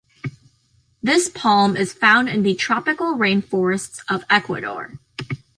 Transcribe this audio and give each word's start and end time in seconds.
This 1.03 1.29
palm 1.29 1.77
is 1.77 1.93
found 1.93 2.27
in 2.27 2.41
the 2.41 2.55
tropical 2.55 3.13
rainforests 3.19 4.01
of 4.09 4.23
Ecuador. 4.31 4.97